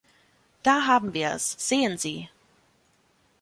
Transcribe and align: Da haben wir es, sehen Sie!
Da 0.63 0.87
haben 0.87 1.13
wir 1.13 1.29
es, 1.35 1.51
sehen 1.59 1.99
Sie! 1.99 2.27